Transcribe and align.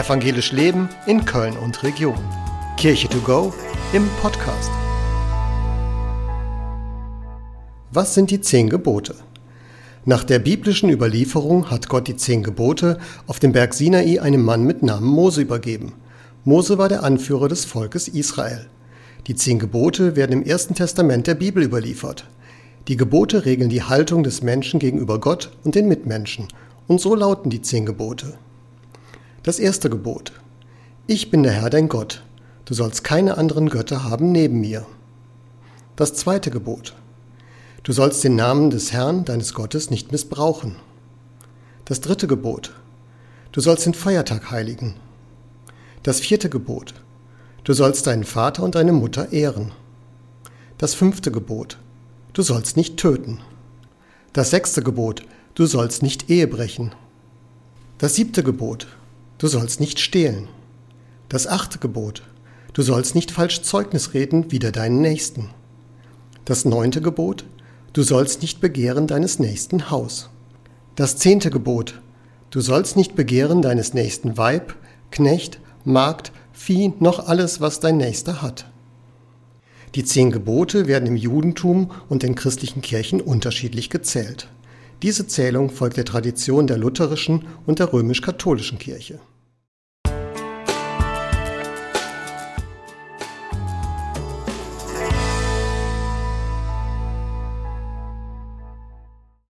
Evangelisch 0.00 0.52
Leben 0.52 0.88
in 1.06 1.26
Köln 1.26 1.58
und 1.58 1.82
Region. 1.82 2.16
Kirche 2.78 3.06
to 3.06 3.18
go 3.18 3.52
im 3.92 4.08
Podcast. 4.22 4.70
Was 7.92 8.14
sind 8.14 8.30
die 8.30 8.40
zehn 8.40 8.70
Gebote? 8.70 9.14
Nach 10.06 10.24
der 10.24 10.38
biblischen 10.38 10.88
Überlieferung 10.88 11.70
hat 11.70 11.90
Gott 11.90 12.08
die 12.08 12.16
zehn 12.16 12.42
Gebote 12.42 12.98
auf 13.26 13.40
dem 13.40 13.52
Berg 13.52 13.74
Sinai 13.74 14.22
einem 14.22 14.42
Mann 14.42 14.64
mit 14.64 14.82
Namen 14.82 15.06
Mose 15.06 15.42
übergeben. 15.42 15.92
Mose 16.44 16.78
war 16.78 16.88
der 16.88 17.02
Anführer 17.02 17.48
des 17.48 17.66
Volkes 17.66 18.08
Israel. 18.08 18.70
Die 19.26 19.34
zehn 19.34 19.58
Gebote 19.58 20.16
werden 20.16 20.32
im 20.32 20.46
Ersten 20.46 20.74
Testament 20.74 21.26
der 21.26 21.34
Bibel 21.34 21.62
überliefert. 21.62 22.26
Die 22.88 22.96
Gebote 22.96 23.44
regeln 23.44 23.68
die 23.68 23.82
Haltung 23.82 24.22
des 24.22 24.42
Menschen 24.42 24.80
gegenüber 24.80 25.20
Gott 25.20 25.52
und 25.62 25.74
den 25.74 25.88
Mitmenschen. 25.88 26.48
Und 26.88 27.02
so 27.02 27.14
lauten 27.14 27.50
die 27.50 27.60
zehn 27.60 27.84
Gebote. 27.84 28.38
Das 29.42 29.58
erste 29.58 29.88
Gebot. 29.88 30.32
Ich 31.06 31.30
bin 31.30 31.42
der 31.42 31.52
Herr 31.52 31.70
dein 31.70 31.88
Gott. 31.88 32.22
Du 32.66 32.74
sollst 32.74 33.04
keine 33.04 33.38
anderen 33.38 33.70
Götter 33.70 34.04
haben 34.04 34.32
neben 34.32 34.60
mir. 34.60 34.84
Das 35.96 36.12
zweite 36.12 36.50
Gebot. 36.50 36.94
Du 37.82 37.92
sollst 37.92 38.22
den 38.22 38.36
Namen 38.36 38.68
des 38.68 38.92
Herrn, 38.92 39.24
deines 39.24 39.54
Gottes, 39.54 39.88
nicht 39.88 40.12
missbrauchen. 40.12 40.76
Das 41.86 42.02
dritte 42.02 42.26
Gebot. 42.26 42.74
Du 43.50 43.62
sollst 43.62 43.86
den 43.86 43.94
Feiertag 43.94 44.50
heiligen. 44.50 44.96
Das 46.02 46.20
vierte 46.20 46.50
Gebot. 46.50 46.92
Du 47.64 47.72
sollst 47.72 48.06
deinen 48.06 48.24
Vater 48.24 48.62
und 48.62 48.74
deine 48.74 48.92
Mutter 48.92 49.32
ehren. 49.32 49.72
Das 50.76 50.92
fünfte 50.92 51.30
Gebot. 51.30 51.78
Du 52.34 52.42
sollst 52.42 52.76
nicht 52.76 52.98
töten. 52.98 53.40
Das 54.34 54.50
sechste 54.50 54.82
Gebot. 54.82 55.22
Du 55.54 55.64
sollst 55.64 56.02
nicht 56.02 56.28
Ehe 56.28 56.46
brechen. 56.46 56.94
Das 57.96 58.16
siebte 58.16 58.42
Gebot. 58.42 58.86
Du 59.40 59.46
sollst 59.46 59.80
nicht 59.80 60.00
stehlen. 60.00 60.48
Das 61.30 61.46
achte 61.46 61.78
Gebot. 61.78 62.24
Du 62.74 62.82
sollst 62.82 63.14
nicht 63.14 63.30
falsch 63.30 63.62
Zeugnis 63.62 64.12
reden 64.12 64.52
wider 64.52 64.70
deinen 64.70 65.00
Nächsten. 65.00 65.48
Das 66.44 66.66
neunte 66.66 67.00
Gebot. 67.00 67.46
Du 67.94 68.02
sollst 68.02 68.42
nicht 68.42 68.60
begehren 68.60 69.06
deines 69.06 69.38
nächsten 69.38 69.90
Haus. 69.90 70.28
Das 70.94 71.16
zehnte 71.16 71.48
Gebot. 71.48 72.02
Du 72.50 72.60
sollst 72.60 72.98
nicht 72.98 73.14
begehren 73.14 73.62
deines 73.62 73.94
nächsten 73.94 74.36
Weib, 74.36 74.74
Knecht, 75.10 75.58
Magd, 75.86 76.32
Vieh, 76.52 76.92
noch 77.00 77.26
alles, 77.26 77.62
was 77.62 77.80
dein 77.80 77.96
Nächster 77.96 78.42
hat. 78.42 78.66
Die 79.94 80.04
zehn 80.04 80.30
Gebote 80.32 80.86
werden 80.86 81.06
im 81.06 81.16
Judentum 81.16 81.92
und 82.10 82.24
den 82.24 82.34
christlichen 82.34 82.82
Kirchen 82.82 83.22
unterschiedlich 83.22 83.88
gezählt. 83.88 84.48
Diese 85.02 85.26
Zählung 85.26 85.70
folgt 85.70 85.96
der 85.96 86.04
Tradition 86.04 86.66
der 86.66 86.76
lutherischen 86.76 87.46
und 87.66 87.78
der 87.78 87.92
römisch-katholischen 87.92 88.78
Kirche. 88.78 89.18